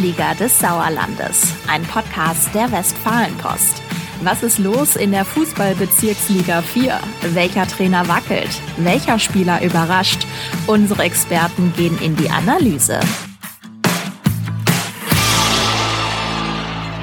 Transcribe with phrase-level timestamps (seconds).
[0.00, 3.82] Liga des Sauerlandes, ein Podcast der Westfalenpost.
[4.22, 6.98] Was ist los in der Fußballbezirksliga 4?
[7.34, 8.48] Welcher Trainer wackelt?
[8.78, 10.26] Welcher Spieler überrascht?
[10.66, 13.00] Unsere Experten gehen in die Analyse.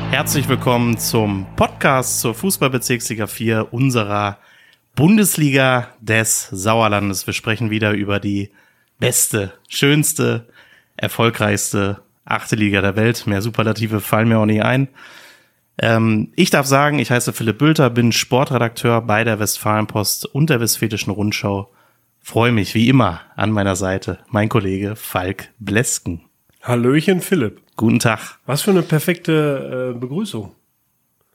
[0.10, 4.40] Herzlich willkommen zum Podcast zur Fußballbezirksliga 4 unserer
[4.96, 7.28] Bundesliga des Sauerlandes.
[7.28, 8.52] Wir sprechen wieder über die
[8.98, 10.48] beste, schönste,
[10.96, 13.26] erfolgreichste achte Liga der Welt.
[13.28, 14.88] Mehr Superlative fallen mir auch nie ein.
[15.80, 20.60] Ähm, ich darf sagen, ich heiße Philipp Bülter, bin Sportredakteur bei der Westfalenpost und der
[20.60, 21.72] Westfälischen Rundschau.
[22.20, 26.22] Freue mich wie immer an meiner Seite mein Kollege Falk Blesken.
[26.62, 27.62] Hallöchen Philipp.
[27.78, 28.40] Guten Tag.
[28.46, 30.52] Was für eine perfekte äh, Begrüßung.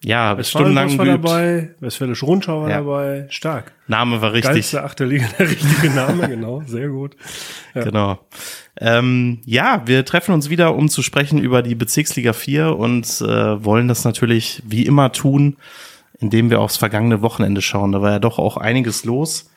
[0.05, 2.79] Ja, stundenlang war dabei, Westfälische Rundschau war ja.
[2.79, 3.73] dabei, stark.
[3.87, 4.53] Name war richtig.
[4.53, 7.17] Geilste achte Liga, der richtige Name, genau, sehr gut.
[7.75, 7.85] Ja.
[7.85, 8.19] Genau.
[8.81, 13.65] Ähm, ja, wir treffen uns wieder, um zu sprechen über die Bezirksliga 4 und äh,
[13.65, 15.57] wollen das natürlich wie immer tun,
[16.19, 17.93] indem wir aufs vergangene Wochenende schauen.
[17.93, 19.51] Da war ja doch auch einiges los.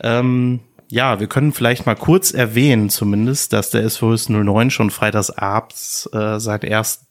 [0.00, 5.30] Ähm, ja, wir können vielleicht mal kurz erwähnen, zumindest, dass der SV 09 schon freitags
[5.30, 7.06] abends äh, seinen ersten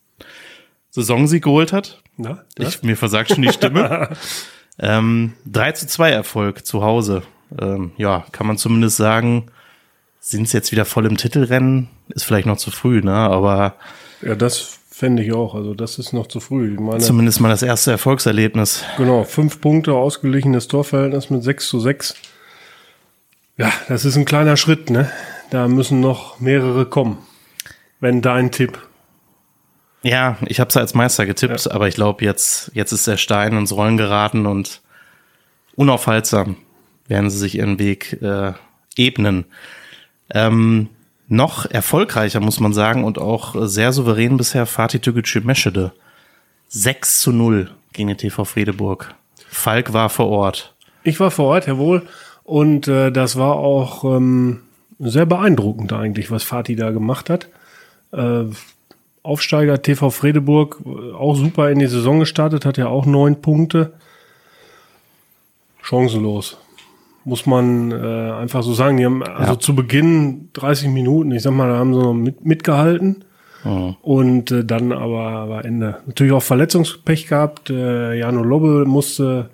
[0.89, 2.02] Saisonsieg geholt hat.
[2.17, 4.09] Na, ich, mir versagt schon die Stimme.
[4.79, 7.23] ähm, 3 zu 2 Erfolg zu Hause.
[7.59, 9.47] Ähm, ja, kann man zumindest sagen,
[10.19, 11.89] sind es jetzt wieder voll im Titelrennen?
[12.09, 13.13] Ist vielleicht noch zu früh, ne?
[13.13, 13.75] Aber.
[14.21, 15.55] Ja, das fände ich auch.
[15.55, 16.77] Also, das ist noch zu früh.
[16.79, 18.83] Meine, zumindest mal das erste Erfolgserlebnis.
[18.97, 22.15] Genau, fünf Punkte, ausgeglichenes Torverhältnis mit 6 zu 6.
[23.57, 25.11] Ja, das ist ein kleiner Schritt, ne?
[25.49, 27.17] Da müssen noch mehrere kommen.
[27.99, 28.79] Wenn dein Tipp
[30.03, 31.71] ja, ich habe es als Meister getippt, ja.
[31.71, 34.81] aber ich glaube, jetzt, jetzt ist der Stein ins Rollen geraten und
[35.75, 36.57] unaufhaltsam
[37.07, 38.53] werden sie sich ihren Weg äh,
[38.95, 39.45] ebnen.
[40.29, 40.89] Ähm,
[41.27, 45.93] noch erfolgreicher, muss man sagen, und auch sehr souverän bisher Fatih Tügücü Meschede.
[46.67, 49.13] 6 zu 0 gegen den TV Friedeburg.
[49.47, 50.73] Falk war vor Ort.
[51.03, 52.03] Ich war vor Ort, jawohl.
[52.43, 54.61] Und äh, das war auch ähm,
[54.99, 57.47] sehr beeindruckend eigentlich, was Fatih da gemacht hat.
[58.11, 58.45] Äh,
[59.23, 60.81] Aufsteiger TV Fredeburg
[61.17, 63.93] auch super in die Saison gestartet, hat ja auch neun Punkte.
[65.81, 66.57] Chancenlos.
[67.25, 68.97] Muss man äh, einfach so sagen.
[68.97, 72.45] Die haben also zu Beginn 30 Minuten, ich sag mal, da haben sie noch mit,
[72.45, 73.23] mitgehalten.
[73.63, 73.95] Mhm.
[74.01, 75.99] Und äh, dann aber war Ende.
[76.05, 77.69] Natürlich auch Verletzungspech gehabt.
[77.69, 79.49] Äh, Jano Lobbe musste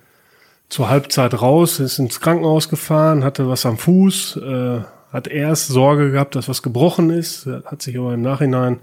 [0.68, 4.80] zur Halbzeit raus, ist ins Krankenhaus gefahren, hatte was am Fuß, äh,
[5.12, 8.80] hat erst Sorge gehabt, dass was gebrochen ist, hat sich aber im Nachhinein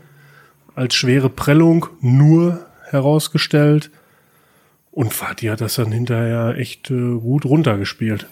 [0.77, 3.91] als schwere Prellung nur herausgestellt.
[4.93, 8.27] Und Fatih hat das dann hinterher echt äh, gut runtergespielt.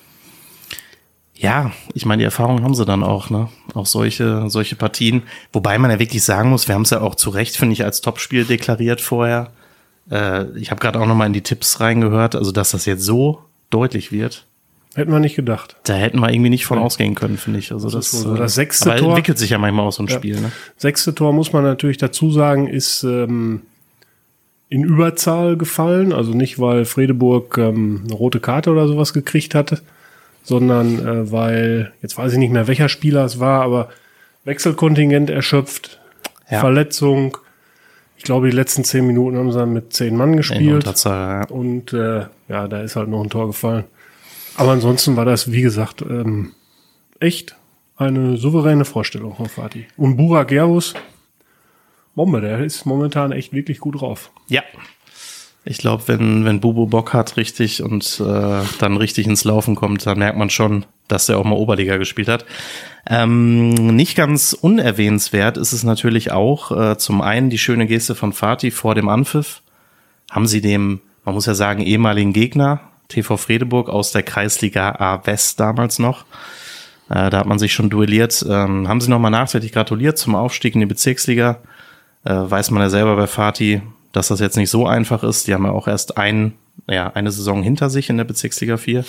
[1.35, 3.49] Ja, ich meine, die Erfahrung haben sie dann auch, ne?
[3.75, 5.25] Auch solche, solche Partien.
[5.53, 7.85] Wobei man ja wirklich sagen muss, wir haben es ja auch zu Recht, finde ich,
[7.85, 9.51] als Topspiel deklariert vorher.
[10.11, 13.03] Äh, ich habe gerade auch noch mal in die Tipps reingehört, also dass das jetzt
[13.03, 14.47] so deutlich wird.
[14.95, 15.77] Hätten wir nicht gedacht.
[15.85, 16.85] Da hätten wir irgendwie nicht von ja.
[16.85, 17.73] ausgehen können, finde ich.
[17.73, 18.37] Also das, das, so.
[18.37, 20.17] das sechste aber Tor entwickelt sich ja manchmal auch so ein ja.
[20.17, 20.41] Spiel.
[20.41, 20.53] Ne?
[20.77, 23.63] Sechste Tor muss man natürlich dazu sagen, ist ähm,
[24.69, 26.13] in Überzahl gefallen.
[26.13, 29.81] Also nicht, weil Fredeburg ähm, eine rote Karte oder sowas gekriegt hatte,
[30.45, 33.89] sondern äh, weil, jetzt weiß ich nicht mehr, welcher Spieler es war, aber
[34.45, 36.01] Wechselkontingent erschöpft,
[36.51, 36.61] ja.
[36.61, 37.39] Verletzung.
[38.17, 40.85] Ich glaube, die letzten zehn Minuten haben sie dann mit zehn Mann gespielt.
[41.05, 41.45] Ja.
[41.49, 43.85] Und äh, ja, da ist halt noch ein Tor gefallen.
[44.57, 46.53] Aber ansonsten war das, wie gesagt, ähm,
[47.21, 47.57] echt
[47.97, 49.87] eine souveräne Vorstellung von Fatih.
[49.97, 50.95] Und Burak Gerus,
[52.15, 54.31] Bombe, der ist momentan echt wirklich gut drauf.
[54.49, 54.63] Ja.
[55.67, 60.05] Ich glaube, wenn, wenn Bubu Bock hat richtig und äh, dann richtig ins Laufen kommt,
[60.05, 62.45] dann merkt man schon, dass er auch mal Oberliga gespielt hat.
[63.09, 68.35] Ähm, nicht ganz unerwähnenswert ist es natürlich auch äh, zum einen die schöne Geste von
[68.35, 69.63] Fatih vor dem Anpfiff.
[70.31, 75.27] Haben sie dem, man muss ja sagen, ehemaligen Gegner TV Fredeburg aus der Kreisliga A
[75.27, 76.25] West damals noch.
[77.11, 78.45] Äh, da hat man sich schon duelliert.
[78.49, 81.59] Ähm, haben sie nochmal nachträglich gratuliert zum Aufstieg in die Bezirksliga.
[82.25, 85.47] Äh, weiß man ja selber bei Fatih, dass das jetzt nicht so einfach ist.
[85.47, 86.55] Die haben ja auch erst ein,
[86.89, 89.05] ja, eine Saison hinter sich in der Bezirksliga 4.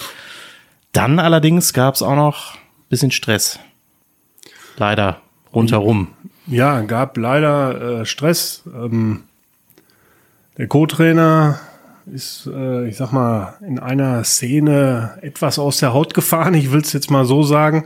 [0.91, 2.57] Dann allerdings gab es auch noch
[2.89, 3.59] bisschen Stress.
[4.77, 5.21] Leider
[5.53, 6.09] rundherum.
[6.47, 8.63] Ja, gab leider äh, Stress.
[8.67, 9.23] Ähm,
[10.57, 11.59] der Co-Trainer
[12.13, 16.53] ist, äh, ich sag mal, in einer Szene etwas aus der Haut gefahren.
[16.53, 17.85] Ich will es jetzt mal so sagen.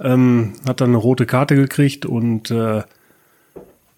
[0.00, 2.82] Ähm, hat dann eine rote Karte gekriegt und äh,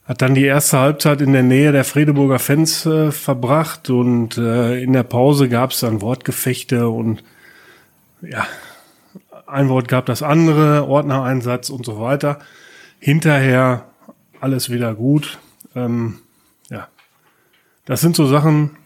[0.04, 4.80] hat dann die erste Halbzeit in der Nähe der Fredeburger Fans äh, verbracht und äh,
[4.80, 7.24] in der Pause gab es dann Wortgefechte und
[8.20, 8.46] ja,
[9.46, 12.38] ein Wort gab das andere, Ordnereinsatz und so weiter.
[12.98, 13.86] Hinterher
[14.40, 15.38] alles wieder gut.
[15.74, 16.18] Ähm,
[16.70, 16.88] ja,
[17.84, 18.76] das sind so Sachen,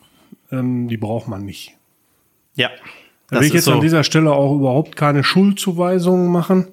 [0.50, 1.76] ähm, die braucht man nicht.
[2.54, 2.70] Ja.
[3.30, 3.72] Da will ich jetzt so.
[3.72, 6.68] an dieser Stelle auch überhaupt keine Schuldzuweisungen machen.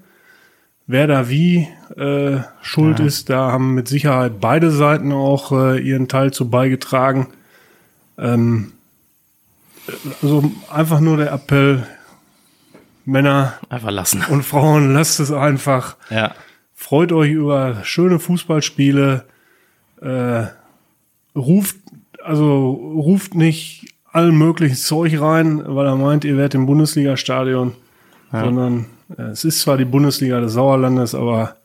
[0.88, 3.06] Wer da wie äh, schuld ja.
[3.06, 7.28] ist, da haben mit Sicherheit beide Seiten auch äh, ihren Teil zu beigetragen.
[8.18, 8.72] Ähm,
[10.22, 11.86] also einfach nur der Appell,
[13.06, 14.24] Männer einfach lassen.
[14.30, 15.96] und Frauen, lasst es einfach.
[16.10, 16.36] Ja.
[16.74, 19.26] Freut euch über schöne Fußballspiele.
[20.02, 20.46] Äh,
[21.36, 21.78] ruft,
[22.28, 27.74] also ruft nicht allen möglichen Zeug rein, weil er meint, ihr werdet im Bundesliga-Stadion,
[28.34, 28.44] ja.
[28.44, 28.86] sondern
[29.32, 31.56] es ist zwar die Bundesliga des Sauerlandes, aber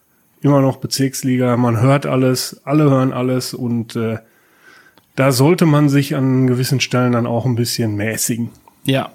[0.43, 1.57] immer noch Bezirksliga.
[1.57, 4.19] Man hört alles, alle hören alles und äh,
[5.17, 8.51] da sollte man sich an gewissen Stellen dann auch ein bisschen mäßigen.
[8.85, 9.11] Ja,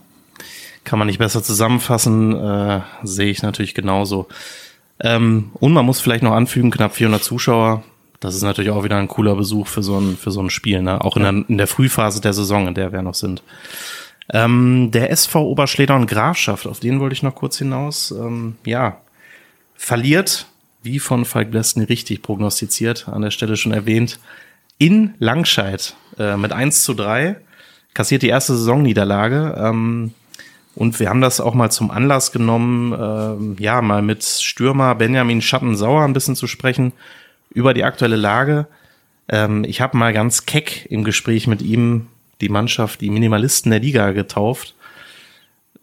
[0.83, 4.27] kann man nicht besser zusammenfassen, äh, sehe ich natürlich genauso.
[4.99, 7.83] Ähm, und man muss vielleicht noch anfügen, knapp 400 Zuschauer.
[8.19, 10.81] Das ist natürlich auch wieder ein cooler Besuch für so ein, für so ein Spiel,
[10.81, 11.03] ne?
[11.03, 13.43] Auch in, der, in der Frühphase der Saison, in der wir noch sind.
[14.33, 18.11] Ähm, der SV Oberschleder und Grafschaft, auf den wollte ich noch kurz hinaus.
[18.11, 19.01] Ähm, ja,
[19.75, 20.47] verliert,
[20.81, 24.19] wie von Falk Blesken richtig prognostiziert, an der Stelle schon erwähnt,
[24.79, 27.37] in Langscheid äh, mit 1 zu 3,
[27.93, 29.55] kassiert die erste Saisonniederlage.
[29.57, 30.13] Ähm,
[30.75, 35.41] und wir haben das auch mal zum Anlass genommen, äh, ja, mal mit Stürmer Benjamin
[35.41, 36.93] Schattensauer ein bisschen zu sprechen
[37.57, 38.67] über die aktuelle Lage.
[39.27, 42.07] Ähm, ich habe mal ganz keck im Gespräch mit ihm
[42.39, 44.75] die Mannschaft die Minimalisten der Liga getauft.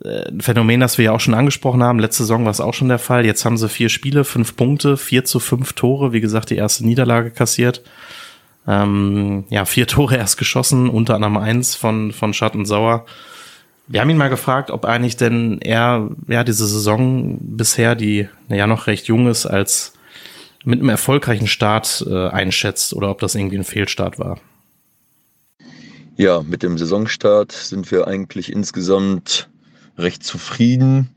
[0.05, 1.99] Äh, ein Phänomen, das wir ja auch schon angesprochen haben.
[1.99, 3.27] Letzte Saison war es auch schon der Fall.
[3.27, 6.13] Jetzt haben sie vier Spiele, fünf Punkte, vier zu fünf Tore.
[6.13, 7.83] Wie gesagt, die erste Niederlage kassiert.
[8.69, 13.05] Ähm, ja, vier Tore erst geschossen, unter anderem eins von, von Schattensauer.
[13.89, 18.69] Wir haben ihn mal gefragt, ob eigentlich denn er, ja, diese Saison bisher, die ja
[18.69, 19.95] noch recht jung ist, als
[20.65, 24.41] mit einem erfolgreichen Start äh, einschätzt oder ob das irgendwie ein Fehlstart war.
[26.17, 29.49] Ja, mit dem Saisonstart sind wir eigentlich insgesamt
[29.99, 31.11] recht zufrieden,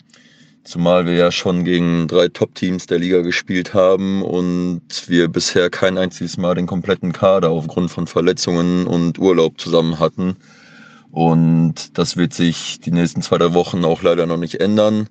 [0.64, 5.98] zumal wir ja schon gegen drei Top-Teams der Liga gespielt haben und wir bisher kein
[5.98, 10.36] einziges Mal den kompletten Kader aufgrund von Verletzungen und Urlaub zusammen hatten.
[11.12, 15.08] Und das wird sich die nächsten zwei, drei Wochen auch leider noch nicht ändern.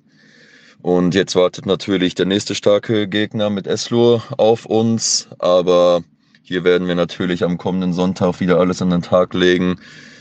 [0.81, 6.03] Und jetzt wartet natürlich der nächste starke Gegner mit Eslur auf uns, aber
[6.43, 9.79] hier werden wir natürlich am kommenden Sonntag wieder alles an den Tag legen,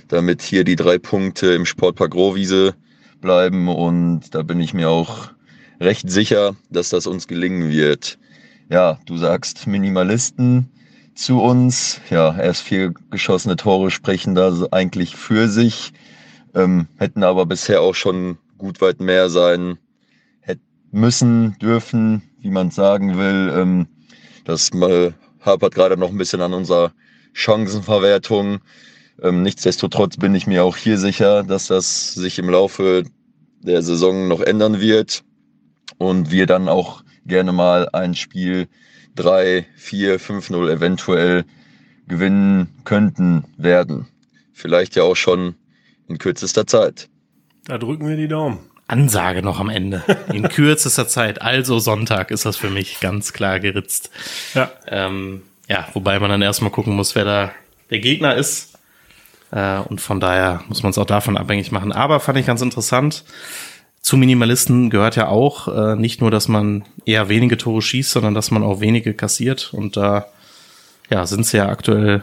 [0.09, 2.75] damit hier die drei Punkte im Sportpark Rohwiese
[3.21, 3.69] bleiben.
[3.69, 5.29] Und da bin ich mir auch
[5.79, 8.19] recht sicher, dass das uns gelingen wird.
[8.71, 10.69] Ja, du sagst Minimalisten
[11.15, 12.01] zu uns.
[12.11, 15.93] Ja, erst vier geschossene Tore sprechen da eigentlich für sich,
[16.55, 19.79] ähm, hätten aber bisher auch schon gut weit mehr sein
[20.97, 23.53] müssen, dürfen, wie man sagen will.
[23.55, 23.87] Ähm,
[24.45, 26.93] das mal hapert gerade noch ein bisschen an unserer
[27.33, 28.59] Chancenverwertung.
[29.23, 33.05] Ähm, nichtsdestotrotz bin ich mir auch hier sicher, dass das sich im Laufe
[33.61, 35.23] der Saison noch ändern wird
[35.99, 38.69] und wir dann auch gerne mal ein Spiel
[39.17, 41.45] 3, 4, 5-0 eventuell
[42.09, 44.07] gewinnen könnten werden.
[44.53, 45.57] Vielleicht ja auch schon
[46.09, 47.09] in kürzester Zeit.
[47.67, 48.61] Da drücken wir die Daumen.
[48.89, 50.03] Ansage noch am Ende.
[50.33, 54.11] In kürzester Zeit, also Sonntag, ist das für mich ganz klar geritzt.
[54.55, 54.71] Ja.
[54.87, 57.51] Ähm, ja, wobei man dann erstmal gucken muss, wer da
[57.91, 58.79] der Gegner ist.
[59.51, 61.93] Äh, und von daher muss man es auch davon abhängig machen.
[61.93, 63.25] Aber fand ich ganz interessant.
[64.01, 68.35] Zu Minimalisten gehört ja auch äh, nicht nur, dass man eher wenige Tore schießt, sondern
[68.35, 69.73] dass man auch wenige kassiert.
[69.73, 70.27] Und da
[71.11, 72.23] ja, sind sie ja aktuell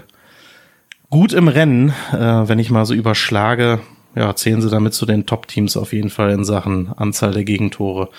[1.09, 3.81] gut im Rennen, äh, wenn ich mal so überschlage
[4.15, 8.09] ja, zählen sie damit zu den Top-Teams auf jeden Fall in Sachen Anzahl der Gegentore.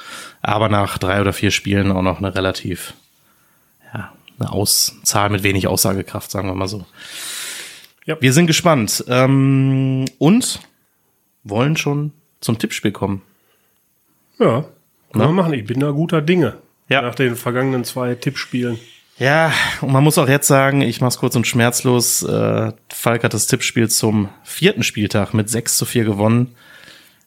[0.43, 2.95] Aber nach drei oder vier Spielen auch noch eine relativ,
[3.93, 6.85] ja, eine Aus Zahl mit wenig Aussagekraft, sagen wir mal so.
[8.07, 8.21] Ja.
[8.21, 9.05] Wir sind gespannt.
[9.09, 10.61] Ähm, und
[11.45, 13.23] wollen schon zum Tippspiel kommen.
[14.39, 14.65] Ja,
[15.13, 15.55] können wir machen.
[15.55, 16.59] Ich bin da guter Dinge.
[16.89, 17.03] Ja.
[17.03, 18.79] Nach den vergangenen zwei Tippspielen.
[19.19, 22.23] Ja, und man muss auch jetzt sagen, ich mach's kurz und schmerzlos.
[22.25, 26.55] Äh, Falk hat das Tippspiel zum vierten Spieltag mit 6 zu 4 gewonnen.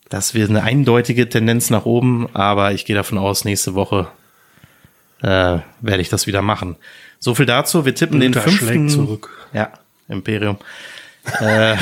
[0.10, 4.08] Das wird eine eindeutige Tendenz nach oben, aber ich gehe davon aus, nächste Woche
[5.22, 6.76] äh, werde ich das wieder machen.
[7.20, 7.86] So viel dazu.
[7.86, 8.90] Wir tippen Luther den fünften.
[8.90, 9.48] zurück.
[9.54, 9.72] Ja,
[10.08, 10.58] Imperium.
[11.40, 11.78] äh, ja,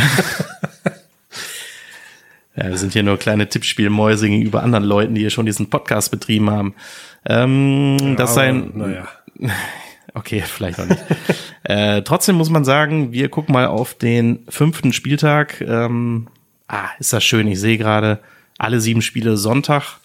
[2.55, 6.49] wir sind hier nur kleine Tippspielmäuse gegenüber anderen Leuten, die hier schon diesen Podcast betrieben
[6.49, 6.73] haben.
[7.25, 8.71] Ähm, das Aber, sein.
[8.75, 9.07] Naja.
[10.15, 11.03] Okay, vielleicht auch nicht.
[11.63, 15.61] äh, trotzdem muss man sagen, wir gucken mal auf den fünften Spieltag.
[15.61, 16.27] Ähm,
[16.67, 17.47] ah, ist das schön.
[17.47, 18.19] Ich sehe gerade
[18.57, 19.99] alle sieben Spiele Sonntag.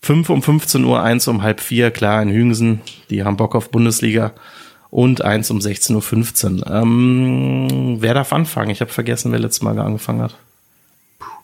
[0.00, 2.80] Fünf um 15 Uhr, eins um halb vier, klar in Hüngsen.
[3.08, 4.32] Die haben Bock auf Bundesliga.
[4.90, 6.66] Und eins um 16.15 Uhr.
[6.70, 8.70] Ähm, wer darf anfangen?
[8.70, 10.36] Ich habe vergessen, wer letztes Mal angefangen hat.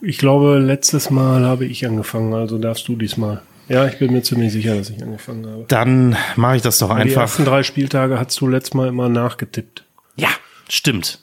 [0.03, 3.41] Ich glaube, letztes Mal habe ich angefangen, also darfst du diesmal.
[3.69, 5.65] Ja, ich bin mir ziemlich sicher, dass ich angefangen habe.
[5.69, 7.23] Dann mache ich das doch Die einfach.
[7.23, 9.85] ersten drei Spieltage hast du letztes Mal immer nachgetippt.
[10.17, 10.31] Ja,
[10.69, 11.21] stimmt.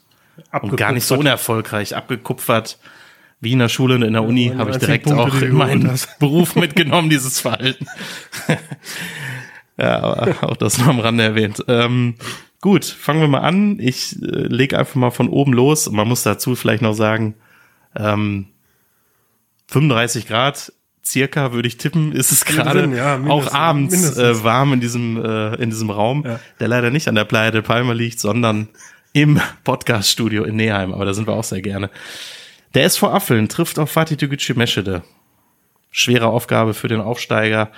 [0.61, 1.95] Und gar nicht so unerfolgreich.
[1.95, 2.77] Abgekupfert.
[3.41, 5.45] Wie in der Schule und in der Uni meine habe ich direkt Punkte, auch die
[5.45, 5.99] in meinen.
[6.19, 7.85] Beruf mitgenommen, dieses Verhalten.
[9.77, 11.63] ja, aber auch das nur am Rande erwähnt.
[11.67, 12.15] Ähm,
[12.61, 13.77] gut, fangen wir mal an.
[13.79, 15.87] Ich äh, lege einfach mal von oben los.
[15.87, 17.35] Und man muss dazu vielleicht noch sagen,
[17.95, 18.47] ähm,
[19.67, 20.71] 35 Grad
[21.05, 25.55] circa würde ich tippen, ist es gerade ja, auch abends äh, warm in diesem äh,
[25.55, 26.39] in diesem Raum, Ja.
[26.59, 28.67] der leider nicht an der Playa de Palma liegt, sondern
[29.13, 31.89] im Podcaststudio in Neheim, aber da sind wir auch sehr gerne.
[32.73, 35.03] Der SV Affeln trifft auf Fatih Tegucci Meschede.
[35.91, 37.69] Schwere Aufgabe für den Aufsteiger.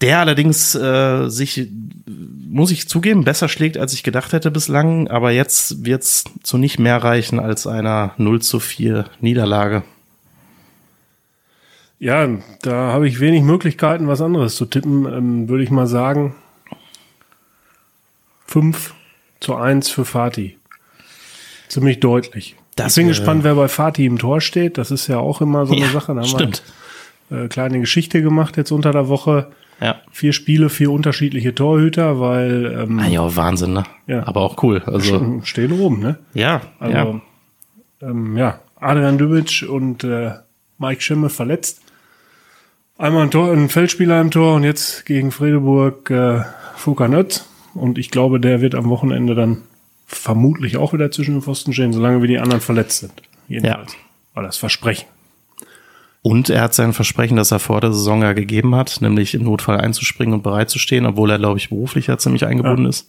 [0.00, 1.68] Der allerdings äh, sich,
[2.06, 5.08] muss ich zugeben, besser schlägt, als ich gedacht hätte bislang.
[5.08, 9.82] Aber jetzt wird's zu nicht mehr reichen als einer 0 zu 4 Niederlage.
[12.00, 12.26] Ja,
[12.62, 15.04] da habe ich wenig Möglichkeiten, was anderes zu tippen.
[15.06, 16.34] Ähm, Würde ich mal sagen,
[18.46, 18.94] 5
[19.40, 20.56] zu 1 für Fatih.
[21.68, 22.56] Ziemlich deutlich.
[22.74, 24.78] Das ich bin gespannt, wer bei Fatih im Tor steht.
[24.78, 26.14] Das ist ja auch immer so eine Ja, Sache.
[26.14, 26.62] Da haben stimmt.
[27.28, 29.50] wir äh, kleine Geschichte gemacht jetzt unter der Woche.
[29.80, 29.96] Ja.
[30.10, 33.84] Vier Spiele, vier unterschiedliche Torhüter, weil ähm, Ah, ja, Wahnsinn, ne?
[34.06, 34.26] Ja.
[34.26, 34.82] Aber auch cool.
[34.86, 36.18] Also, stehen oben, ne?
[36.34, 37.20] ja, Also, ja.
[38.08, 40.32] ähm, ja, Adrian Dübic und äh,
[40.78, 41.80] Mike Schimme verletzt.
[43.00, 46.42] Einmal ein, Tor, ein Feldspieler im Tor und jetzt gegen Fredeburg äh,
[46.76, 47.46] Fuka Nötz.
[47.72, 49.62] Und ich glaube, der wird am Wochenende dann
[50.06, 53.14] vermutlich auch wieder zwischen den Pfosten stehen, solange wie die anderen verletzt sind.
[53.48, 53.96] Jedenfalls.
[54.34, 55.06] War das Versprechen.
[56.20, 59.44] Und er hat sein Versprechen, das er vor der Saison ja gegeben hat, nämlich im
[59.44, 63.08] Notfall einzuspringen und bereit zu stehen, obwohl er, glaube ich, beruflich ja ziemlich eingebunden ist,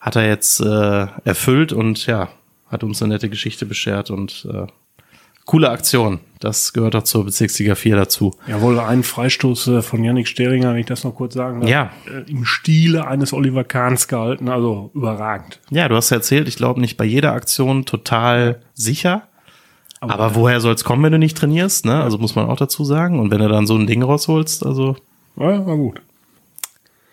[0.00, 2.28] hat er jetzt äh, erfüllt und ja,
[2.68, 4.66] hat uns eine nette Geschichte beschert und äh,
[5.46, 6.20] coole Aktion.
[6.38, 8.34] Das gehört auch zur Bezirksliga 4 dazu.
[8.46, 11.70] Jawohl, ein Freistoß äh, von Yannick Steringer, wenn ich das noch kurz sagen darf.
[11.70, 11.90] Ja.
[12.06, 15.60] Äh, Im Stile eines Oliver Kahns gehalten, also überragend.
[15.70, 19.22] Ja, du hast ja erzählt, ich glaube nicht bei jeder Aktion total sicher.
[20.00, 21.86] Aber, woher soll es kommen, wenn du nicht trainierst?
[21.86, 22.02] Ne?
[22.02, 23.18] Also muss man auch dazu sagen.
[23.18, 24.96] Und wenn du dann so ein Ding rausholst, also
[25.36, 26.02] Ja, war gut.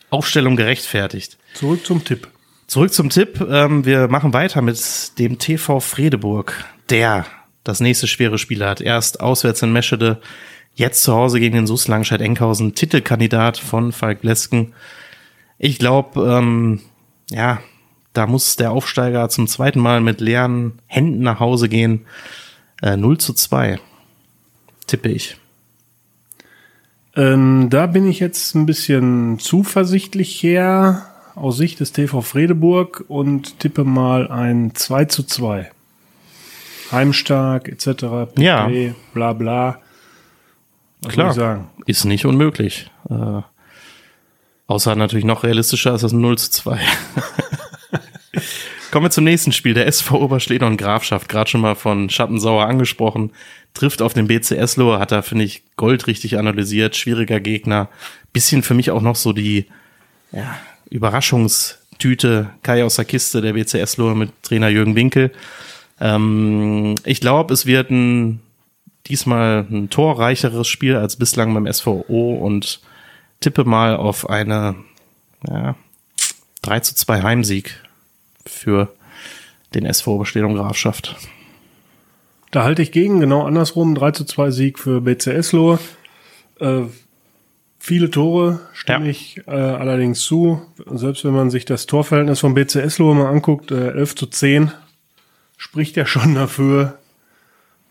[0.10, 1.38] Aufstellung gerechtfertigt.
[1.54, 2.28] Zurück zum Tipp.
[2.68, 3.40] Zurück zum Tipp.
[3.50, 7.25] Ähm, wir machen weiter mit dem TV Fredeburg, der
[7.63, 8.82] das nächste schwere Spiel hat.
[8.82, 10.22] Erst auswärts in Meschede,
[10.75, 14.74] jetzt zu Hause gegen den SUS Langscheid-Enkhausen, Titelkandidat von Falk Blesken.
[15.58, 16.82] Ich glaube, ähm,
[17.29, 17.60] ja,
[18.13, 22.05] da muss der Aufsteiger zum zweiten Mal mit leeren Händen nach Hause gehen.
[22.82, 23.79] Äh, 0 zu 2,
[24.88, 25.38] tippe ich.
[27.15, 33.60] Ähm, da bin ich jetzt ein bisschen zuversichtlich her aus Sicht des TV Fredeburg und
[33.60, 35.72] tippe mal ein 2 zu 2.
[36.94, 37.86] Heimstark etc.
[37.86, 38.70] pp, Ja.
[39.14, 39.80] Bla bla.
[41.02, 41.34] Was Klar.
[41.34, 41.70] soll ich sagen?
[41.86, 42.90] Ist nicht unmöglich.
[43.10, 43.42] Äh,
[44.68, 46.80] außer natürlich noch realistischer ist das ein 0 zu 2.
[48.92, 49.74] Kommen wir zum nächsten Spiel.
[49.74, 53.32] Der SV Oberschleder und Grafschaft, gerade schon mal von Schattensauer angesprochen,
[53.74, 57.90] trifft auf den BCS Lohr, hat da, finde ich, Gold richtig analysiert, schwieriger Gegner.
[58.34, 59.66] Bisschen für mich auch noch so die
[60.32, 60.58] ja,
[60.92, 65.32] Überraschungstüte, Kai aus der Kiste, der BCS Lohr mit Trainer Jürgen Winkel.
[66.00, 68.42] Ähm, ich glaube, es wird ein
[69.08, 72.80] diesmal ein torreicheres Spiel als bislang beim SVO und
[73.40, 74.76] tippe mal auf eine
[75.48, 75.76] ja,
[76.62, 77.82] 3 zu 2 Heimsieg
[78.46, 78.94] für
[79.76, 81.16] den SV Oberstedung Grafschaft.
[82.52, 83.96] Da halte ich gegen, genau andersrum.
[83.96, 85.80] 3 zu 2 Sieg für BCS Lohr.
[86.60, 86.84] Äh,
[87.80, 89.12] viele Tore stimme Ja.
[89.12, 90.62] ich äh, allerdings zu.
[90.86, 94.72] Selbst wenn man sich das Torverhältnis von BCS Lohr mal anguckt, äh, 11 zu 10,
[95.57, 97.00] spricht ja schon dafür.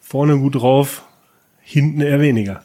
[0.01, 1.03] Vorne gut drauf,
[1.61, 2.65] hinten eher weniger.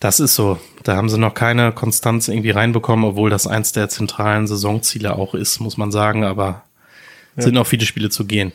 [0.00, 0.58] Das ist so.
[0.82, 5.34] Da haben sie noch keine Konstanz irgendwie reinbekommen, obwohl das eins der zentralen Saisonziele auch
[5.34, 6.64] ist, muss man sagen, aber
[7.36, 8.52] sind noch viele Spiele zu gehen.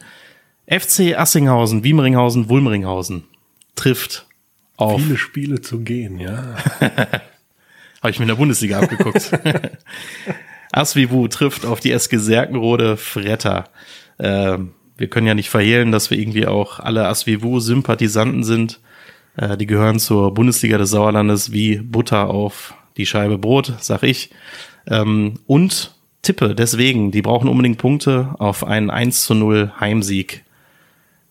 [0.67, 3.23] FC Assinghausen, Wiemeringhausen, Wulmeringhausen
[3.75, 4.25] trifft
[4.75, 6.55] auf Viele Spiele zu gehen, ja.
[6.79, 9.31] Habe ich mir in der Bundesliga abgeguckt.
[10.71, 13.69] Asvivu trifft auf die SG Serkenrode Fretter.
[14.19, 14.59] Äh,
[14.97, 18.79] wir können ja nicht verhehlen, dass wir irgendwie auch alle Asvivu-Sympathisanten sind.
[19.35, 24.31] Äh, die gehören zur Bundesliga des Sauerlandes wie Butter auf die Scheibe Brot, sag ich.
[24.87, 30.43] Ähm, und tippe deswegen, die brauchen unbedingt Punkte auf einen 1 zu 0 Heimsieg.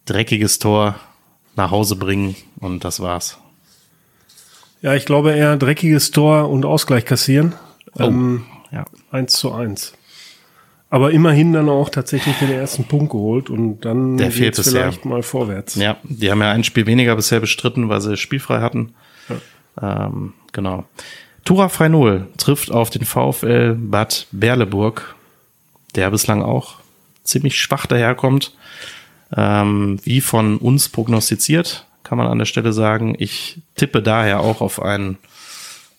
[0.05, 0.95] Dreckiges Tor
[1.57, 3.39] nach Hause bringen und das war's.
[4.83, 7.55] Ja, ich glaube eher dreckiges Tor und Ausgleich kassieren.
[7.95, 8.85] Oh, ähm, ja.
[9.11, 9.95] 1 zu 1.
[10.89, 14.83] Aber immerhin dann auch tatsächlich den ersten Punkt geholt und dann Der fehlt bisher.
[14.85, 15.75] vielleicht mal vorwärts.
[15.75, 18.95] Ja, die haben ja ein Spiel weniger bisher bestritten, weil sie spielfrei hatten.
[19.83, 20.85] Ähm, genau.
[21.45, 25.15] Tura Freinol trifft auf den VfL Bad Berleburg,
[25.95, 26.77] der bislang auch
[27.25, 28.55] ziemlich schwach daherkommt.
[29.37, 33.17] Ähm, wie von uns prognostiziert, kann man an der Stelle sagen.
[33.19, 35.19] Ich tippe daher auch auf einen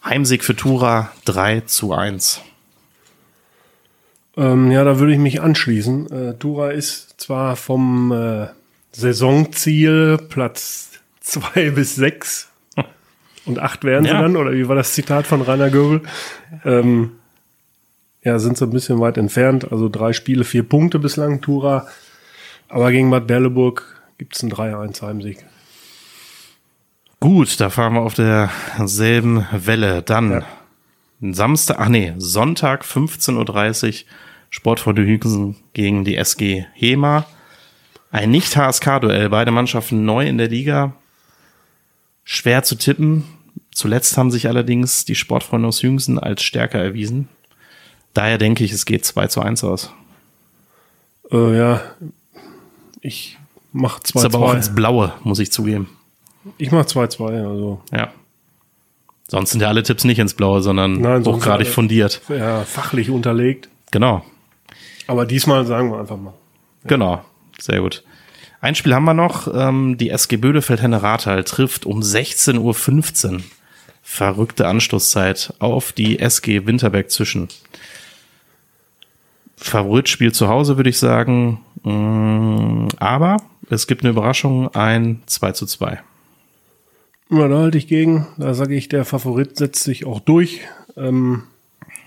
[0.04, 2.42] Heimsieg für Tura 3 zu 1.
[4.38, 6.12] Ähm, ja, da würde ich mich anschließen.
[6.12, 8.48] Äh, Tura ist zwar vom äh,
[8.92, 10.92] Saisonziel Platz
[11.22, 12.50] zwei bis sechs
[13.46, 14.22] und acht werden sie Ja.
[14.22, 16.02] dann, oder wie war das Zitat von Rainer Göbel?
[16.66, 17.12] Ähm,
[18.24, 19.72] ja, sind so ein bisschen weit entfernt.
[19.72, 21.88] Also drei Spiele, vier Punkte bislang, Tura.
[22.68, 25.46] Aber gegen Bad Berleburg gibt's einen 3-1 Heimsieg.
[27.20, 30.02] Gut, da fahren wir auf derselben Welle.
[30.04, 30.44] Dann
[31.22, 34.08] Samstag, ach nee, Sonntag 15.30 Uhr
[34.50, 37.26] Sportfreunde Hügensen gegen die SG Hema.
[38.12, 40.94] Ein Nicht-HSK-Duell, beide Mannschaften neu in der Liga.
[42.24, 43.24] Schwer zu tippen.
[43.74, 47.28] Zuletzt haben sich allerdings die Sportfreunde aus Hügensen als stärker erwiesen.
[48.14, 49.92] Daher denke ich, es geht 2 zu 1 aus.
[51.32, 51.82] Äh, ja,
[53.02, 53.38] ich
[53.74, 54.56] mach Ist aber auch 2-2.
[54.56, 55.90] ins Blaue, muss ich zugeben.
[56.58, 58.12] Ich mach 2-2, also Ja.
[59.30, 62.22] Sonst sind ja alle Tipps nicht ins Blaue, sondern Nein, hochgradig alle- fundiert.
[62.30, 63.68] ja, fachlich unterlegt.
[63.92, 64.24] Genau.
[65.08, 66.34] Aber diesmal sagen wir einfach mal.
[66.84, 67.24] Genau,
[67.60, 68.04] sehr gut.
[68.60, 69.48] Ein Spiel haben wir noch.
[69.54, 73.42] Ähm, die SG Bödefeld-Henne Rathal trifft um 16.15 Uhr.
[74.02, 77.50] Verrückte Anstoßzeit auf die SG Winterberg zwischen.
[79.58, 81.60] Favoritspiel zu Hause, würde ich sagen.
[81.84, 83.38] Mm, Aber
[83.70, 86.02] es gibt eine Überraschung, ein 2 zu 2.
[87.30, 88.28] Ja, da halte ich gegen.
[88.38, 90.62] Da sage ich, der Favorit setzt sich auch durch.
[90.96, 91.44] Ähm,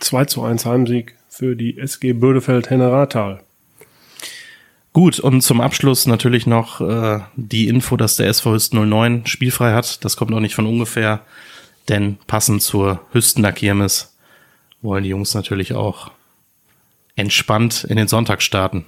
[0.00, 3.40] 2 zu 1 Heimsieg für die SG Bödefeld-Henne-Rathal.
[4.92, 9.72] Gut, und zum Abschluss natürlich noch äh, die Info, dass der SV Hüsten 09 spielfrei
[9.72, 10.04] hat.
[10.04, 11.22] Das kommt auch nicht von ungefähr,
[11.88, 14.14] denn passend zur Hüstener Kirmes
[14.82, 16.10] wollen die Jungs natürlich auch
[17.16, 18.84] entspannt in den Sonntag starten.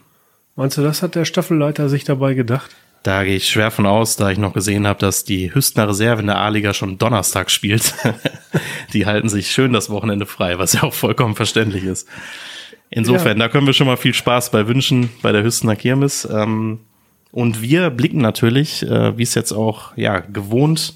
[0.54, 2.70] Meinst du, das hat der Staffelleiter sich dabei gedacht?
[3.02, 6.20] Da gehe ich schwer von aus, da ich noch gesehen habe, dass die Hüstener Reserve
[6.20, 7.94] in der A-Liga schon Donnerstag spielt.
[8.92, 12.08] die halten sich schön das Wochenende frei, was ja auch vollkommen verständlich ist.
[12.90, 16.28] Insofern, da können wir schon mal viel Spaß bei wünschen bei der Hüstener Kirmes.
[16.30, 16.80] Ähm,
[17.32, 20.94] und wir blicken natürlich, äh, wie es jetzt auch ja gewohnt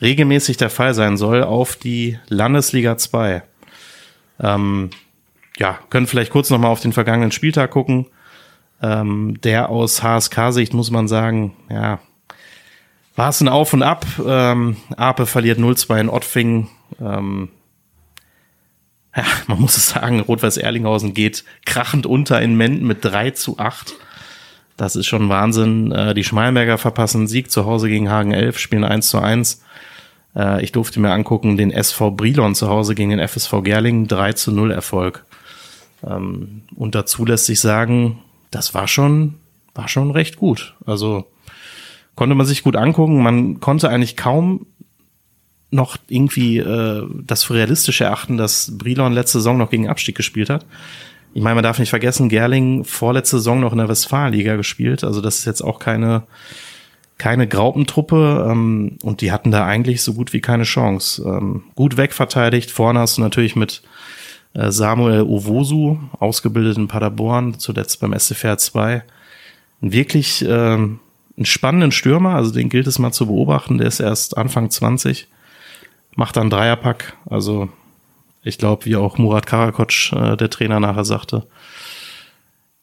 [0.00, 3.42] regelmäßig der Fall sein soll, auf die Landesliga 2.
[4.40, 4.90] Ähm,
[5.58, 8.06] ja, können vielleicht kurz noch mal auf den vergangenen Spieltag gucken.
[8.82, 12.00] Ähm, der aus HSK-Sicht muss man sagen, ja,
[13.16, 14.06] war es ein Auf und Ab.
[14.24, 16.68] Ähm, Ape verliert 0-2 in Ottfingen.
[17.00, 17.50] Ähm,
[19.14, 23.58] ja, man muss es sagen, Rot-Weiß Erlinghausen geht krachend unter in Menden mit 3 zu
[23.58, 23.94] 8.
[24.76, 25.92] Das ist schon Wahnsinn.
[25.92, 29.62] Äh, die Schmalberger verpassen Sieg zu Hause gegen Hagen 11, spielen 1 zu 1.
[30.34, 34.32] Äh, ich durfte mir angucken, den SV Brilon zu Hause gegen den FSV Gerlingen, 3
[34.32, 35.26] zu 0 Erfolg.
[36.06, 39.34] Ähm, und dazu lässt sich sagen, das war schon,
[39.74, 40.74] war schon recht gut.
[40.86, 41.26] Also
[42.14, 43.22] konnte man sich gut angucken.
[43.22, 44.66] Man konnte eigentlich kaum
[45.70, 50.50] noch irgendwie äh, das für realistisch erachten, dass Brilon letzte Saison noch gegen Abstieg gespielt
[50.50, 50.66] hat.
[51.32, 55.04] Ich meine, man darf nicht vergessen, Gerling vorletzte Saison noch in der Westfalenliga gespielt.
[55.04, 56.24] Also das ist jetzt auch keine
[57.18, 61.22] keine Graupentruppe ähm, und die hatten da eigentlich so gut wie keine Chance.
[61.22, 62.70] Ähm, gut wegverteidigt.
[62.70, 63.82] Vorne hast du natürlich mit
[64.54, 69.04] Samuel Owosu, ausgebildet in Paderborn, zuletzt beim SCFR 2.
[69.82, 71.00] Einen wirklich ähm,
[71.36, 73.78] einen spannenden Stürmer, also den gilt es mal zu beobachten.
[73.78, 75.28] Der ist erst Anfang 20,
[76.16, 77.16] macht dann Dreierpack.
[77.28, 77.70] Also
[78.42, 81.46] ich glaube, wie auch Murat Karakoc, äh, der Trainer, nachher sagte,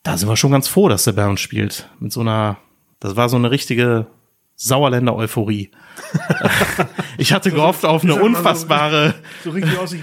[0.03, 1.89] da sind wir schon ganz froh, dass der bei uns spielt.
[1.99, 2.57] Mit so einer,
[2.99, 4.07] das war so eine richtige
[4.59, 5.69] Sauerländer Euphorie.
[7.17, 9.51] ich hatte gehofft auf eine so- unfassbare So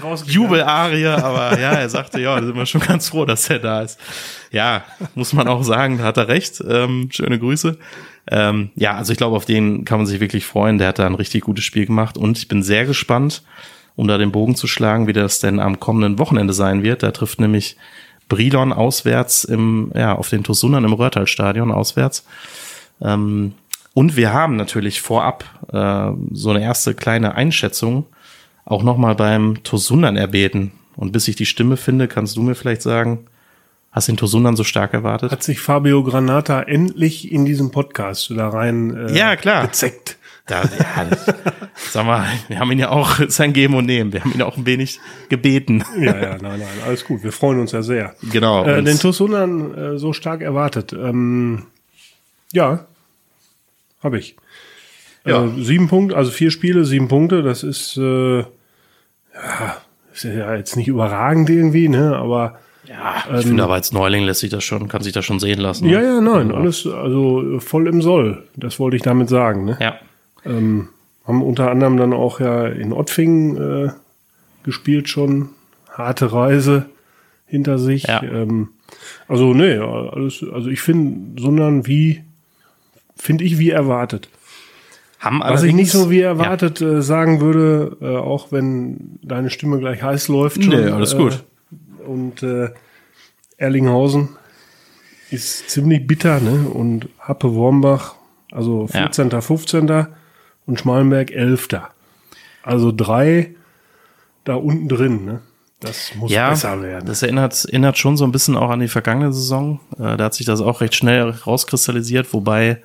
[0.02, 0.24] raus.
[0.26, 3.82] Jubelarie, aber ja, er sagte, ja, da sind wir schon ganz froh, dass er da
[3.82, 3.98] ist.
[4.52, 4.84] Ja,
[5.16, 6.62] muss man auch sagen, da hat er recht.
[6.66, 7.76] Ähm, schöne Grüße.
[8.30, 10.78] Ähm, ja, also ich glaube, auf den kann man sich wirklich freuen.
[10.78, 13.42] Der hat da ein richtig gutes Spiel gemacht und ich bin sehr gespannt,
[13.96, 17.02] um da den Bogen zu schlagen, wie das denn am kommenden Wochenende sein wird.
[17.02, 17.76] Da trifft nämlich
[18.28, 22.24] Brilon auswärts im, ja, auf den Tosunnern im Röhrtal-Stadion auswärts.
[23.02, 23.54] Ähm,
[23.94, 28.06] und wir haben natürlich vorab äh, so eine erste kleine Einschätzung
[28.64, 30.72] auch nochmal beim Tosunnern erbeten.
[30.96, 33.26] Und bis ich die Stimme finde, kannst du mir vielleicht sagen,
[33.92, 35.30] hast du den Tosunnern so stark erwartet?
[35.30, 39.66] Hat sich Fabio Granata endlich in diesem Podcast da rein äh, ja, klar.
[39.66, 40.18] gezeckt.
[40.46, 41.34] Da, ja, das,
[41.90, 44.12] sag mal, wir haben ihn ja auch sein Geben und Nehmen.
[44.12, 45.84] Wir haben ihn auch ein wenig gebeten.
[45.98, 47.22] Ja, ja, nein, nein, alles gut.
[47.22, 48.14] Wir freuen uns ja sehr.
[48.30, 48.64] Genau.
[48.64, 50.92] Äh, den Tosunnern äh, so stark erwartet.
[50.92, 51.64] Ähm,
[52.52, 52.86] ja,
[54.04, 54.36] habe ich.
[55.26, 55.44] Ja.
[55.44, 57.42] Äh, sieben Punkte, also vier Spiele, sieben Punkte.
[57.42, 58.46] Das ist, äh, ja,
[60.12, 62.14] ist ja jetzt nicht überragend irgendwie, ne?
[62.16, 65.24] Aber ja, ich ähm, finde aber als Neuling lässt sich das schon, kann sich das
[65.24, 65.88] schon sehen lassen.
[65.88, 68.44] Ja, ja, nein, alles also voll im Soll.
[68.56, 69.64] Das wollte ich damit sagen.
[69.64, 69.78] Ne?
[69.80, 69.96] Ja.
[70.44, 70.90] Ähm,
[71.24, 73.90] haben unter anderem dann auch ja in Ottfingen äh,
[74.62, 75.50] gespielt schon.
[75.90, 76.86] Harte Reise
[77.46, 78.04] hinter sich.
[78.04, 78.22] Ja.
[78.22, 78.68] Ähm,
[79.28, 82.22] also, nee, alles, also ich finde, sondern wie,
[83.16, 84.28] finde ich wie erwartet.
[85.18, 86.98] Haben Was ich nicht so wie erwartet ja.
[86.98, 90.62] äh, sagen würde, äh, auch wenn deine Stimme gleich heiß läuft.
[90.62, 91.44] Schon, nee, alles gut.
[91.72, 92.70] Äh, und äh,
[93.56, 94.28] Erlinghausen
[95.30, 96.68] ist ziemlich bitter, ne?
[96.68, 98.16] Und Happe Wormbach,
[98.52, 99.40] also 14., ja.
[99.40, 100.06] 15.
[100.66, 101.68] und Schmalenberg 11.
[102.62, 103.54] Also drei
[104.44, 105.40] da unten drin, ne?
[105.84, 107.06] Das muss ja, besser werden.
[107.06, 109.80] Das erinnert, erinnert schon so ein bisschen auch an die vergangene Saison.
[109.98, 112.80] Äh, da hat sich das auch recht schnell rauskristallisiert, wobei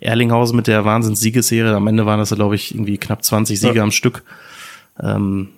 [0.00, 3.82] Erlinghausen mit der Wahnsinns-Siegesserie, am Ende waren das, glaube ich, irgendwie knapp 20 Siege ja.
[3.82, 4.22] am Stück.
[5.02, 5.48] Ähm,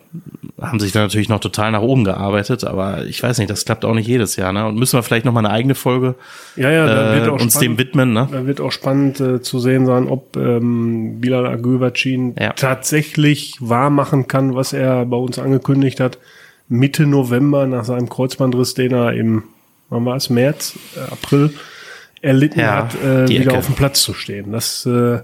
[0.60, 3.84] haben sich da natürlich noch total nach oben gearbeitet, aber ich weiß nicht, das klappt
[3.84, 4.66] auch nicht jedes Jahr, ne?
[4.66, 6.14] Und müssen wir vielleicht noch mal eine eigene Folge
[6.56, 8.28] ja, ja, äh, uns spannend, dem widmen, ne?
[8.30, 12.52] Da wird auch spannend äh, zu sehen sein, ob ähm, Bilal Agübacin ja.
[12.54, 16.18] tatsächlich wahr machen kann, was er bei uns angekündigt hat.
[16.68, 19.44] Mitte November nach seinem Kreuzbandriss, den er im,
[19.88, 21.54] wann war es, März, äh, April
[22.20, 23.58] erlitten ja, hat, äh, wieder Ecke.
[23.58, 24.52] auf dem Platz zu stehen.
[24.52, 25.20] Das äh,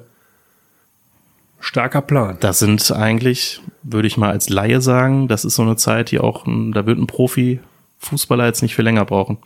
[1.61, 2.37] starker Plan.
[2.40, 6.20] Das sind eigentlich, würde ich mal als Laie sagen, das ist so eine Zeit, die
[6.20, 9.38] auch, da wird ein Profi-Fußballer jetzt nicht viel länger brauchen.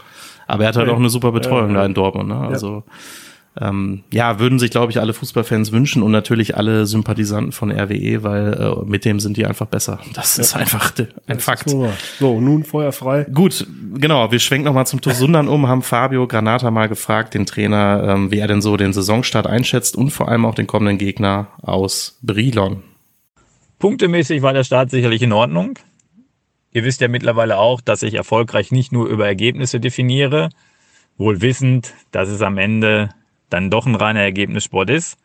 [0.46, 2.28] Aber er hat halt auch eine super Betreuung ja, da in Dortmund.
[2.28, 2.38] Ne?
[2.38, 2.92] Also ja
[3.60, 8.22] ähm, ja, würden sich, glaube ich, alle Fußballfans wünschen und natürlich alle Sympathisanten von RWE,
[8.22, 9.98] weil äh, mit dem sind die einfach besser.
[10.14, 10.42] Das ja.
[10.42, 11.68] ist einfach ein das Fakt.
[11.70, 13.24] So, nun Feuer frei.
[13.32, 14.30] Gut, genau.
[14.30, 18.38] Wir schwenken nochmal zum Tosundern um, haben Fabio Granata mal gefragt, den Trainer, ähm, wie
[18.38, 22.82] er denn so den Saisonstart einschätzt und vor allem auch den kommenden Gegner aus Brilon.
[23.78, 25.78] Punktemäßig war der Start sicherlich in Ordnung.
[26.72, 30.50] Ihr wisst ja mittlerweile auch, dass ich erfolgreich nicht nur über Ergebnisse definiere,
[31.16, 33.10] wohl wissend, dass es am Ende
[33.50, 35.18] dann doch ein reiner Ergebnissport ist.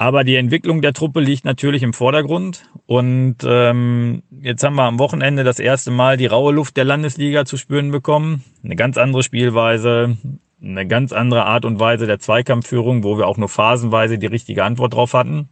[0.00, 2.62] Aber die Entwicklung der Truppe liegt natürlich im Vordergrund.
[2.86, 7.44] Und ähm, jetzt haben wir am Wochenende das erste Mal die raue Luft der Landesliga
[7.44, 8.42] zu spüren bekommen.
[8.64, 10.16] Eine ganz andere Spielweise,
[10.62, 14.64] eine ganz andere Art und Weise der Zweikampfführung, wo wir auch nur phasenweise die richtige
[14.64, 15.50] Antwort drauf hatten.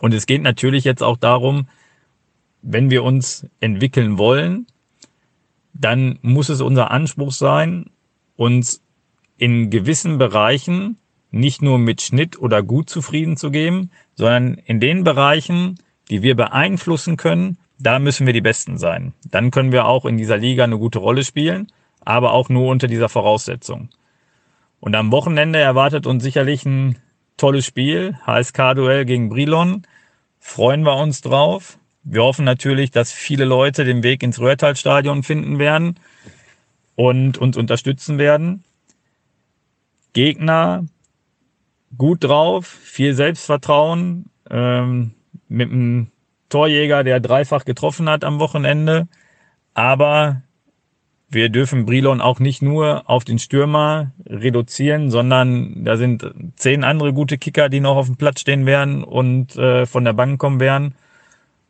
[0.00, 1.68] Und es geht natürlich jetzt auch darum,
[2.62, 4.66] wenn wir uns entwickeln wollen,
[5.74, 7.90] dann muss es unser Anspruch sein,
[8.36, 8.82] uns
[9.38, 10.98] in gewissen Bereichen
[11.30, 15.78] nicht nur mit Schnitt oder gut zufrieden zu geben, sondern in den Bereichen,
[16.10, 19.12] die wir beeinflussen können, da müssen wir die Besten sein.
[19.30, 21.68] Dann können wir auch in dieser Liga eine gute Rolle spielen,
[22.04, 23.90] aber auch nur unter dieser Voraussetzung.
[24.80, 26.98] Und am Wochenende erwartet uns sicherlich ein
[27.36, 29.86] tolles Spiel, HSK-Duell gegen Brilon.
[30.40, 31.78] Freuen wir uns drauf.
[32.02, 35.96] Wir hoffen natürlich, dass viele Leute den Weg ins Röhrtal-Stadion finden werden
[36.96, 38.64] und uns unterstützen werden.
[40.18, 40.84] Gegner
[41.96, 45.12] gut drauf, viel Selbstvertrauen, ähm,
[45.46, 46.08] mit einem
[46.48, 49.06] Torjäger, der dreifach getroffen hat am Wochenende.
[49.74, 50.42] Aber
[51.28, 57.12] wir dürfen Brilon auch nicht nur auf den Stürmer reduzieren, sondern da sind zehn andere
[57.12, 60.58] gute Kicker, die noch auf dem Platz stehen werden und äh, von der Bank kommen
[60.58, 60.96] werden.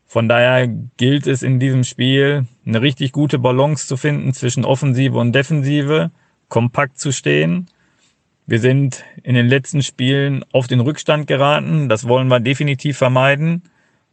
[0.07, 5.19] Von daher gilt es in diesem Spiel, eine richtig gute Balance zu finden zwischen Offensive
[5.19, 6.11] und Defensive,
[6.49, 7.69] kompakt zu stehen
[8.49, 11.91] wir sind in den letzten Spielen auf den Rückstand geraten.
[11.91, 13.65] Das wollen wir definitiv vermeiden.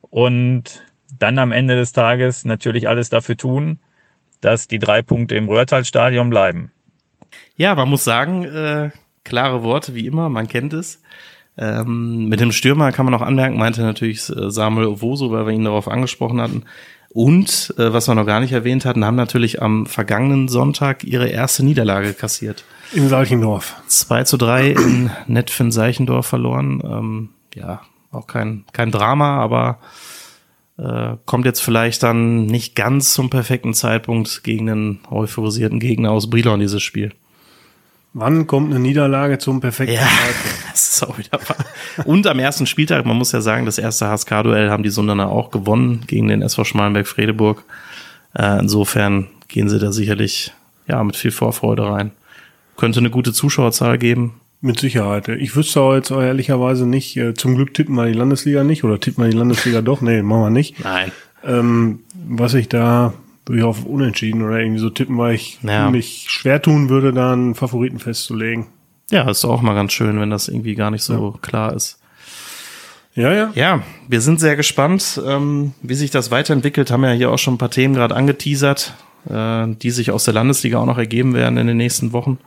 [0.02, 0.84] Und
[1.18, 3.80] dann am Ende des Tages natürlich alles dafür tun,
[4.42, 6.72] dass die drei Punkte im Röhrtal-Stadion bleiben.
[7.56, 8.90] Ja, man muss sagen, äh,
[9.24, 11.02] klare Worte wie immer, man kennt es.
[11.58, 15.54] Ähm, mit dem Stürmer kann man auch anmerken, meinte natürlich äh, Samuel Ovoso, weil wir
[15.54, 16.64] ihn darauf angesprochen hatten.
[17.08, 21.30] Und, äh, was wir noch gar nicht erwähnt hatten, haben natürlich am vergangenen Sonntag ihre
[21.30, 22.66] erste Niederlage kassiert.
[22.96, 23.76] In Seichendorf.
[23.88, 26.82] 2 zu 3 in Netfin Seichendorf verloren.
[26.84, 27.82] Ähm, ja,
[28.12, 29.80] auch kein, kein Drama, aber
[30.78, 36.30] Äh, kommt jetzt vielleicht dann nicht ganz zum perfekten Zeitpunkt gegen einen euphorisierten Gegner aus
[36.30, 37.14] Brilon, dieses Spiel.
[38.12, 40.66] Wann kommt eine Niederlage zum perfekten Ja, Zeitpunkt?
[40.72, 42.06] das ist auch wieder wahr.
[42.06, 45.50] Und am ersten Spieltag, man muss ja sagen, das erste HSK-Duell haben die Sundaner auch
[45.50, 47.64] gewonnen gegen den SV Schmalenberg-Fredeburg.
[48.38, 50.52] Äh, insofern gehen sie da sicherlich
[50.88, 52.12] ja mit viel Vorfreude rein.
[52.78, 54.40] Könnte eine gute Zuschauerzahl geben.
[54.62, 55.28] Mit Sicherheit.
[55.28, 59.00] Ich wüsste auch jetzt ehrlicherweise nicht, äh, zum Glück tippen wir die Landesliga nicht oder
[59.00, 60.02] tippen wir die Landesliga doch?
[60.02, 60.84] Nee, machen wir nicht.
[60.84, 61.12] Nein.
[61.44, 63.14] Ähm, was ich da
[63.46, 65.92] würde ich auf Unentschieden oder irgendwie so tippen, weil ich Ja.
[65.92, 68.66] mich schwer tun würde, da einen Favoriten festzulegen.
[69.12, 72.00] Ja, ist doch auch mal ganz schön, wenn das irgendwie gar nicht so klar ist.
[73.14, 73.52] Ja, ja.
[73.54, 76.90] Ja, wir sind sehr gespannt, ähm, wie sich das weiterentwickelt.
[76.90, 78.96] Haben ja hier auch schon ein paar Themen gerade angeteasert,
[79.30, 82.40] äh, die sich aus der Landesliga auch noch ergeben werden in den nächsten Wochen.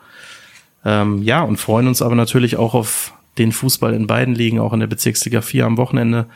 [0.85, 4.73] Ähm, ja, und freuen uns aber natürlich auch auf den Fußball in beiden Ligen, auch
[4.73, 6.27] in der Bezirksliga 4 am Wochenende.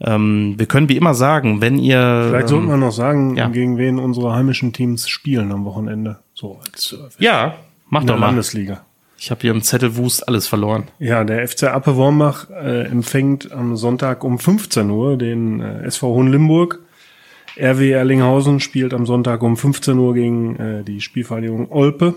[0.00, 3.48] Ähm, wir können wie immer sagen, wenn ihr Vielleicht sollten wir ähm, noch sagen, ja.
[3.48, 6.18] gegen wen unsere heimischen Teams spielen am Wochenende.
[6.34, 7.54] So als äh, ja,
[7.88, 8.26] macht doch mal.
[8.26, 8.84] Landesliga.
[9.18, 10.88] Ich habe hier im Zettel Wust alles verloren.
[10.98, 16.08] Ja, der FC Appe Wormbach äh, empfängt am Sonntag um 15 Uhr den äh, SV
[16.08, 16.80] Hohenlimburg.
[17.58, 22.14] RW Erlinghausen spielt am Sonntag um 15 Uhr gegen äh, die Spielvereinigung Olpe.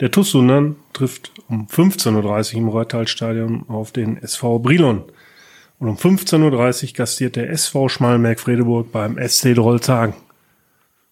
[0.00, 5.04] Der TuS Sundern trifft um 15.30 Uhr im Reutalstadion auf den SV Brilon.
[5.78, 10.14] Und um 15.30 Uhr gastiert der SV Schmallenberg-Fredeburg beim SC Drollzagen.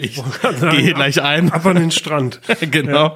[0.00, 0.22] ich
[0.70, 1.50] gehe gleich ein.
[1.50, 2.42] Ab an den Strand.
[2.70, 3.06] genau.
[3.06, 3.14] Ja.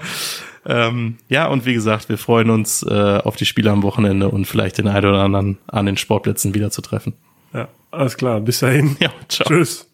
[0.68, 4.46] Ähm, ja, und wie gesagt, wir freuen uns äh, auf die Spiele am Wochenende und
[4.46, 7.14] vielleicht den einen oder anderen an den Sportplätzen wieder zu treffen.
[7.54, 8.40] Ja, alles klar.
[8.40, 8.96] Bis dahin.
[9.00, 9.48] Ja, ciao.
[9.48, 9.88] Tschüss.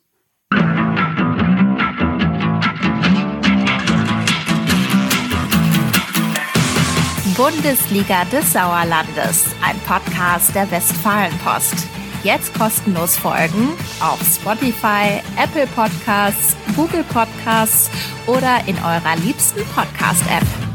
[7.37, 11.89] Bundesliga des Sauerlandes, ein Podcast der Westfalenpost.
[12.23, 17.91] Jetzt kostenlos folgen auf Spotify, Apple Podcasts, Google Podcasts
[18.27, 20.72] oder in eurer liebsten Podcast-App.